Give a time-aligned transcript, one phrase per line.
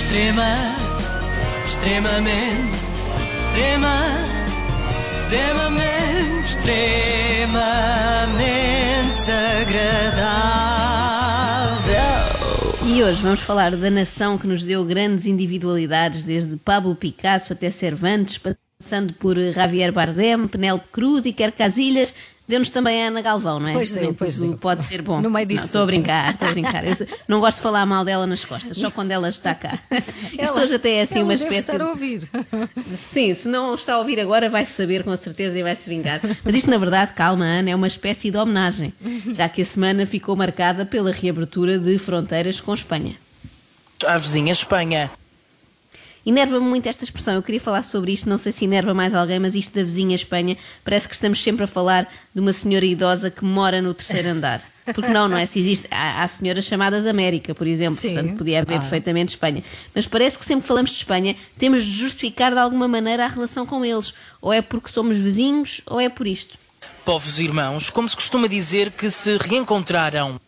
[0.00, 0.56] Extrema,
[1.68, 2.78] extremamente,
[3.38, 3.96] extrema,
[5.20, 7.60] extremamente, extremamente
[9.60, 10.80] agradável.
[12.86, 17.70] E hoje vamos falar da nação que nos deu grandes individualidades, desde Pablo Picasso até
[17.70, 22.14] Cervantes, passando por Javier Bardem, Penélope Cruz e Quer Casilhas,
[22.50, 23.72] deu-nos também a Ana Galvão, não é?
[23.72, 24.56] Pois deu, pois deu.
[24.58, 25.20] Pode ser bom.
[25.20, 26.84] No meio disso Estou a brincar, estou a brincar.
[26.86, 26.94] Eu
[27.26, 29.78] não gosto de falar mal dela nas costas, só quando ela está cá.
[30.38, 31.60] Isto hoje até é assim ela uma deve espécie.
[31.60, 32.28] estar a ouvir.
[32.84, 36.20] Sim, se não está a ouvir agora, vai-se saber com certeza e vai-se vingar.
[36.44, 38.92] Mas isto, na verdade, calma, Ana, é uma espécie de homenagem,
[39.32, 43.14] já que a semana ficou marcada pela reabertura de fronteiras com Espanha.
[44.06, 45.10] A vizinha Espanha.
[46.24, 47.34] Enerva-me muito esta expressão.
[47.34, 50.14] Eu queria falar sobre isto, não sei se enerva mais alguém, mas isto da vizinha
[50.14, 54.28] Espanha, parece que estamos sempre a falar de uma senhora idosa que mora no terceiro
[54.28, 54.62] andar.
[54.94, 55.46] Porque não, não é?
[55.46, 55.86] Se existe.
[55.90, 58.80] Há, há senhoras chamadas América, por exemplo, Sim, portanto podia haver ah.
[58.80, 59.62] perfeitamente Espanha.
[59.94, 63.28] Mas parece que sempre que falamos de Espanha temos de justificar de alguma maneira a
[63.28, 64.12] relação com eles.
[64.40, 66.58] Ou é porque somos vizinhos, ou é por isto.
[67.04, 70.40] Povos irmãos, como se costuma dizer que se reencontraram.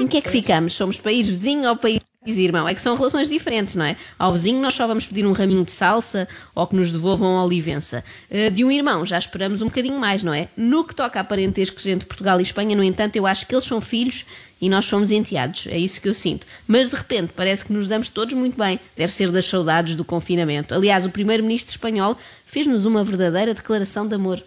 [0.00, 0.74] Em que é que ficamos?
[0.74, 2.68] Somos país vizinho ou país irmão?
[2.68, 3.96] É que são relações diferentes, não é?
[4.18, 7.44] Ao vizinho nós só vamos pedir um raminho de salsa ou que nos devolvam a
[7.44, 8.04] olivença.
[8.30, 10.48] Eh, De um irmão já esperamos um bocadinho mais, não é?
[10.56, 13.64] No que toca a parentescos entre Portugal e Espanha, no entanto, eu acho que eles
[13.64, 14.24] são filhos
[14.60, 15.66] e nós somos enteados.
[15.68, 16.46] É isso que eu sinto.
[16.68, 18.78] Mas de repente parece que nos damos todos muito bem.
[18.96, 20.74] Deve ser das saudades do confinamento.
[20.74, 24.40] Aliás, o primeiro-ministro espanhol fez-nos uma verdadeira declaração de amor.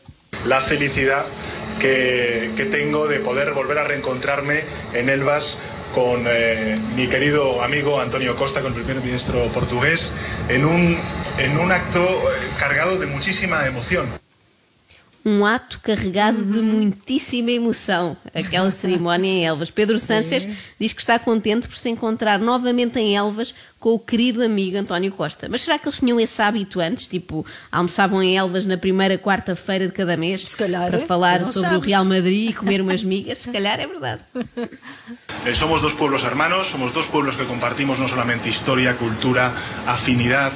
[0.46, 1.26] la felicidad
[1.80, 4.60] que, que tengo de poder volver a reencontrarme
[4.94, 5.58] en Elvas
[5.96, 10.12] con eh, mi querido amigo Antonio Costa, con el primer ministro portugués,
[10.50, 10.98] en un,
[11.38, 14.25] en un acto eh, cargado de muchísima emoción.
[15.26, 19.72] Um ato carregado de muitíssima emoção, aquela cerimónia em Elvas.
[19.72, 20.48] Pedro Sanches
[20.80, 25.12] diz que está contente por se encontrar novamente em Elvas com o querido amigo António
[25.12, 25.48] Costa.
[25.50, 27.08] Mas será que eles tinham esse hábito antes?
[27.08, 31.52] Tipo, almoçavam em Elvas na primeira quarta-feira de cada mês Se calhar, para falar não
[31.52, 31.88] sobre o sabes.
[31.88, 33.40] Real Madrid e comer umas migas?
[33.40, 34.22] Se calhar é verdade.
[35.46, 39.54] Eh, somos dos pueblos hermanos, somos dos pueblos que compartimos no solamente historia, cultura,
[39.88, 40.54] afinidad,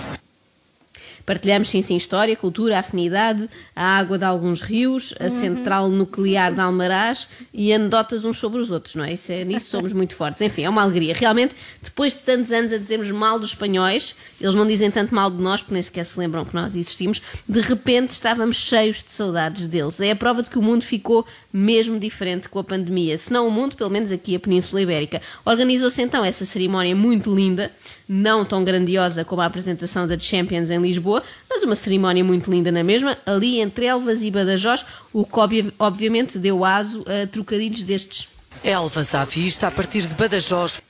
[1.29, 6.59] Partilhamos, sim, sim, história, cultura, afinidade, a água de alguns rios, a central nuclear de
[6.59, 9.13] Almaraz e anedotas uns sobre os outros, não é?
[9.13, 10.41] Isso é nisso somos muito fortes.
[10.41, 11.13] Enfim, é uma alegria.
[11.13, 15.29] Realmente, depois de tantos anos a dizermos mal dos espanhóis, eles não dizem tanto mal
[15.29, 19.13] de nós, porque nem sequer se lembram que nós existimos, de repente estávamos cheios de
[19.13, 20.01] saudades deles.
[20.01, 23.15] É a prova de que o mundo ficou mesmo diferente com a pandemia.
[23.19, 25.21] Se não o mundo, pelo menos aqui a Península Ibérica.
[25.45, 27.71] Organizou-se então essa cerimónia muito linda,
[28.07, 31.18] não tão grandiosa como a apresentação da Champions em Lisboa,
[31.49, 35.73] mas uma cerimónia muito linda na mesma, ali entre Elvas e Badajoz, o que obvi-
[35.79, 38.27] obviamente deu aso a trocadilhos destes.
[38.63, 40.81] Elvas à vista, a partir de Badajoz.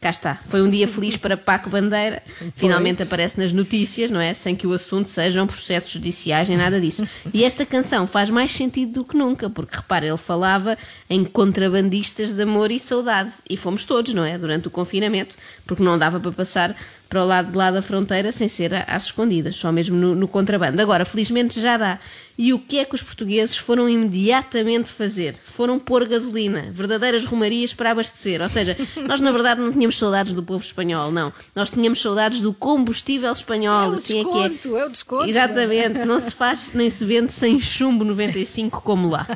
[0.00, 0.38] Cá está.
[0.48, 2.22] Foi um dia feliz para Paco Bandeira.
[2.54, 4.32] Finalmente aparece nas notícias, não é?
[4.32, 7.04] Sem que o assunto sejam processos judiciais nem nada disso.
[7.34, 10.78] E esta canção faz mais sentido do que nunca, porque repara, ele falava
[11.10, 13.32] em contrabandistas de amor e saudade.
[13.50, 14.38] E fomos todos, não é?
[14.38, 15.34] Durante o confinamento,
[15.66, 16.76] porque não dava para passar
[17.08, 20.14] para o lado de lá da fronteira sem ser a- às escondidas, só mesmo no,
[20.14, 20.80] no contrabando.
[20.82, 21.98] Agora, felizmente já dá.
[22.36, 25.34] E o que é que os portugueses foram imediatamente fazer?
[25.44, 28.40] Foram pôr gasolina, verdadeiras romarias para abastecer.
[28.40, 28.76] Ou seja,
[29.08, 31.32] nós na verdade não tínhamos saudades do povo espanhol, não.
[31.56, 33.86] Nós tínhamos saudades do combustível espanhol.
[33.86, 35.28] É o assim desconto, é é o desconto.
[35.28, 39.26] Exatamente, não se faz nem se vende sem chumbo 95 como lá.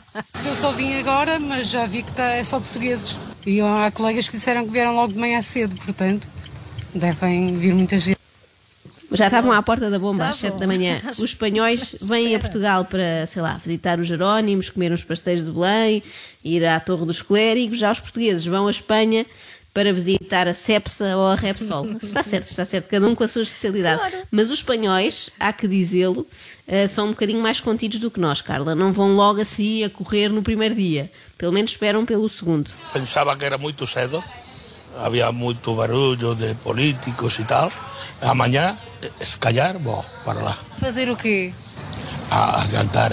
[0.46, 3.16] Eu só vim agora, mas já vi que tá, é só portugueses.
[3.44, 6.28] E há colegas que disseram que vieram logo de manhã cedo, portanto,
[6.94, 8.18] devem vir muita gente.
[9.14, 10.58] Já estavam à porta da bomba às 7 bom.
[10.60, 11.00] da manhã.
[11.12, 15.50] Os espanhóis vêm a Portugal para, sei lá, visitar os Jerónimos, comer uns pastéis de
[15.50, 16.02] Belém,
[16.42, 17.78] ir à Torre dos Clérigos.
[17.78, 19.26] Já os portugueses vão à Espanha
[19.74, 21.96] para visitar a Cepsa ou a Repsol.
[22.02, 24.02] Está certo, está certo, cada um com a sua especialidade.
[24.30, 26.26] Mas os espanhóis, há que dizê-lo,
[26.66, 28.74] eh, são um bocadinho mais contidos do que nós, Carla.
[28.74, 31.10] Não vão logo assim a correr no primeiro dia.
[31.38, 32.70] Pelo menos esperam pelo segundo.
[32.92, 34.22] pensaba que era muito cedo,
[34.98, 37.70] había moito barullo de políticos e tal.
[38.20, 38.78] A mañá,
[39.20, 40.56] escallar, bo, para lá.
[40.80, 41.52] Fazer o quê?
[42.30, 43.12] A, a cantar.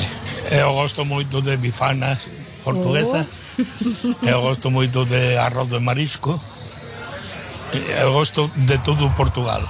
[0.51, 2.27] Eu gosto moito de bifanas
[2.63, 3.27] portuguesas.
[3.57, 4.25] Oh.
[4.25, 6.39] Eu gosto moito de arroz de marisco.
[7.73, 9.61] Eu gosto de todo Portugal.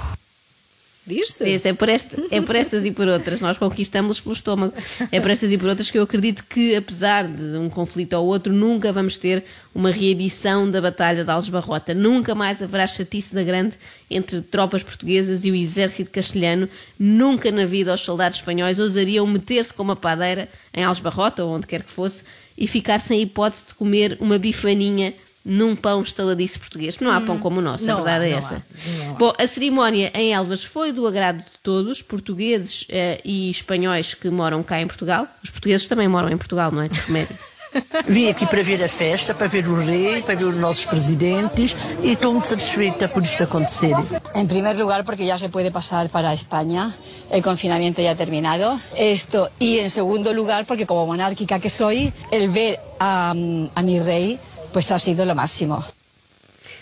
[1.10, 1.42] Viste?
[1.66, 4.72] É por, é por estas e por outras, nós conquistamos-los pelo estômago.
[5.10, 8.26] É por estas e por outras que eu acredito que, apesar de um conflito ou
[8.26, 9.42] outro, nunca vamos ter
[9.74, 11.92] uma reedição da Batalha de Algebarrota.
[11.94, 13.74] Nunca mais haverá chatice da grande
[14.08, 16.68] entre tropas portuguesas e o exército castelhano.
[16.96, 21.66] Nunca na vida os soldados espanhóis ousariam meter-se com uma padeira em Algebarrota ou onde
[21.66, 22.22] quer que fosse
[22.56, 25.12] e ficar sem hipótese de comer uma bifaninha
[25.44, 26.98] num pão estaladiço português.
[27.00, 28.54] Não há pão como o nosso, não a verdade há, é não essa.
[28.56, 29.18] há, não há.
[29.18, 34.28] Bom, a cerimónia em Elvas foi do agrado de todos, portugueses eh, e espanhóis que
[34.30, 35.26] moram cá em Portugal.
[35.42, 36.88] Os portugueses também moram em Portugal, não é?
[36.88, 37.36] De remédio.
[38.06, 41.76] Vim aqui para ver a festa, para ver o rei, para ver os nossos presidentes
[42.02, 43.94] e estou muito satisfeita por isto acontecer.
[44.34, 46.92] En primer lugar, porque ya se puede pasar para España,
[47.30, 48.80] el confinamiento ya ha terminado.
[48.96, 54.00] Esto, y en segundo lugar, porque como monárquica que soy, el ver a, a mi
[54.00, 54.40] rey,
[54.72, 55.84] pues ha sido lo máximo.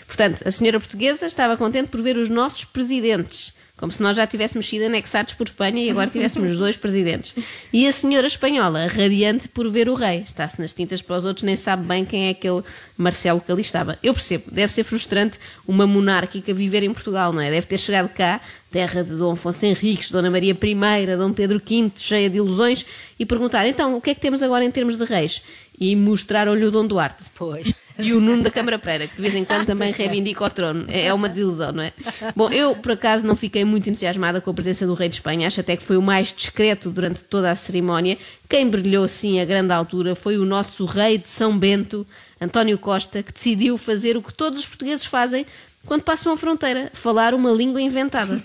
[0.07, 4.27] Portanto, a senhora portuguesa estava contente por ver os nossos presidentes, como se nós já
[4.27, 7.33] tivéssemos sido anexados por Espanha e agora tivéssemos dois presidentes.
[7.71, 10.21] E a senhora espanhola, radiante por ver o rei.
[10.21, 12.61] Está-se nas tintas para os outros, nem sabe bem quem é aquele
[12.97, 13.97] Marcelo que ali estava.
[14.03, 17.49] Eu percebo, deve ser frustrante uma monárquica viver em Portugal, não é?
[17.49, 21.91] Deve ter chegado cá, terra de Dom Afonso Henriques, Dona Maria I, Dom Pedro V,
[21.95, 22.85] cheia de ilusões,
[23.17, 25.41] e perguntar, então, o que é que temos agora em termos de reis?
[25.79, 27.25] E mostraram-lhe o Dom Duarte.
[27.33, 27.73] Pois.
[27.99, 30.85] E o Nuno da Câmara Pereira, que de vez em quando também reivindica o trono.
[30.87, 31.91] É é uma desilusão, não é?
[32.35, 35.47] Bom, eu por acaso não fiquei muito entusiasmada com a presença do rei de Espanha,
[35.47, 38.17] acho até que foi o mais discreto durante toda a cerimónia.
[38.47, 42.05] Quem brilhou sim a grande altura foi o nosso rei de São Bento,
[42.39, 45.45] António Costa, que decidiu fazer o que todos os portugueses fazem
[45.85, 48.39] quando passam a fronteira, falar uma língua inventada.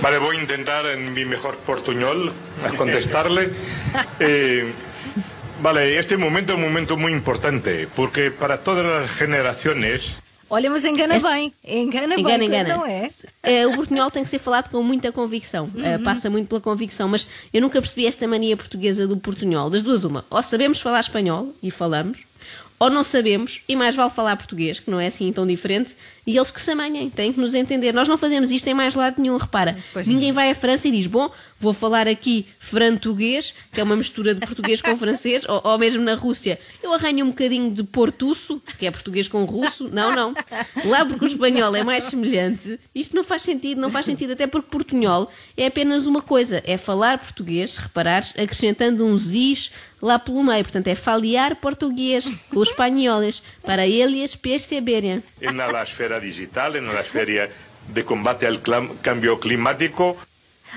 [0.00, 2.32] Vale, voy a intentar en mi mejor portuñol
[2.64, 3.50] a contestarle.
[4.20, 4.72] Eh,
[5.62, 10.12] vale, este momento es un momento muy importante porque para todas las generaciones
[10.54, 11.50] Olha, mas engana Este- bem.
[11.64, 12.76] Engana, Engana, bem, engana.
[12.76, 13.08] não é?
[13.42, 15.70] Eh, o portunhol tem que ser falado com muita convicção.
[15.82, 19.70] Eh, passa muito pela convicção, mas eu nunca percebi esta mania portuguesa do portunhol.
[19.70, 20.26] Das duas, uma.
[20.28, 22.26] Ou sabemos falar espanhol, e falamos,
[22.78, 26.36] ou não sabemos, e mais vale falar português, que não é assim tão diferente, e
[26.36, 27.94] eles que se amanhem, têm que nos entender.
[27.94, 29.78] Nós não fazemos isto em mais lado nenhum, repara.
[29.94, 31.30] Pois Ninguém vai à França e diz, bom,
[31.62, 36.02] vou falar aqui frantuguês, que é uma mistura de português com francês, ou, ou mesmo
[36.02, 39.88] na Rússia, eu arranho um bocadinho de portuço, que é português com russo.
[39.88, 40.34] Não, não.
[40.86, 44.46] Lá porque o espanhol é mais semelhante, isto não faz sentido, não faz sentido, até
[44.46, 49.70] porque portunhol é apenas uma coisa, é falar português, reparares, acrescentando uns is
[50.00, 50.64] lá pelo meio.
[50.64, 55.22] Portanto, é faliar português com os espanhóis, para eles perceberem.
[55.40, 57.48] en la esfera digital, en la esfera
[57.88, 60.16] de combate clam- cambio climático,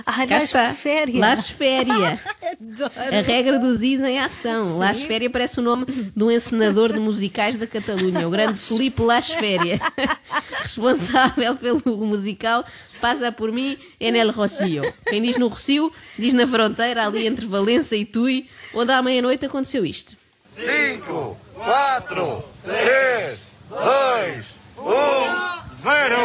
[0.05, 0.73] Ah, Cá nas está.
[0.73, 1.19] férias.
[1.19, 2.19] Las Féria.
[2.43, 2.91] Adoro.
[3.17, 4.77] A regra dos is em ação.
[4.77, 9.01] Las Féria parece o nome de um encenador de musicais da Catalunha, o grande Felipe
[9.01, 9.79] Las Féria.
[10.63, 12.65] Responsável pelo musical
[13.01, 14.81] Passa por mim en el Rocio.
[15.05, 19.45] Quem diz no Rocio, diz na fronteira, ali entre Valença e Tui, onde à meia-noite
[19.45, 20.15] aconteceu isto.
[20.55, 23.37] 5, 4, 3,
[23.69, 24.45] 2,
[24.77, 26.17] 1, Cruzeiro!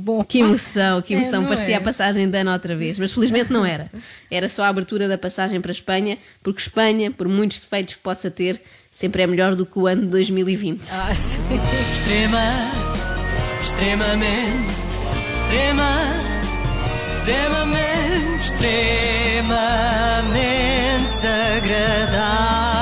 [0.00, 0.24] Bom.
[0.24, 1.44] Que emoção, que é, emoção.
[1.44, 3.88] É, Parecia a passagem de ano outra vez, mas felizmente não era.
[4.30, 8.00] Era só a abertura da passagem para a Espanha, porque Espanha, por muitos defeitos que
[8.00, 10.80] possa ter, sempre é melhor do que o ano de 2020.
[10.90, 11.40] Ah, sim.
[11.92, 12.42] Extrema,
[13.62, 14.72] extremamente,
[15.36, 15.90] extrema,
[17.18, 22.77] extremamente, extremamente agradável.